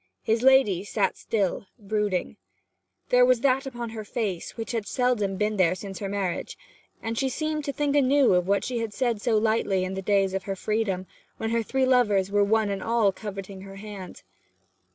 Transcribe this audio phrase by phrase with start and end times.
[0.23, 2.37] His lady sat still, brooding.
[3.09, 6.57] There was that upon her face which had seldom been there since her marriage;
[7.03, 10.01] and she seemed to think anew of what she had so lightly said in the
[10.01, 11.05] days of her freedom,
[11.37, 14.23] when her three lovers were one and all coveting her hand.